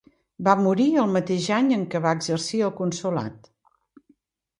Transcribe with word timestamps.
Va 0.45 0.53
morir 0.59 0.85
el 1.01 1.11
mateix 1.17 1.49
any 1.57 1.69
en 1.75 1.83
què 1.91 2.01
va 2.05 2.13
exercir 2.21 2.63
el 2.69 2.73
consolat. 2.81 3.51